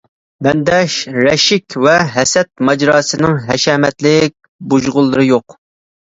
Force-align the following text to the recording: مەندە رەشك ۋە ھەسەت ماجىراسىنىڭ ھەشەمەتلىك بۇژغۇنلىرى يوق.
مەندە 0.45 0.77
رەشك 1.23 1.75
ۋە 1.83 1.91
ھەسەت 2.15 2.49
ماجىراسىنىڭ 2.69 3.35
ھەشەمەتلىك 3.49 4.33
بۇژغۇنلىرى 4.73 5.27
يوق. 5.27 5.55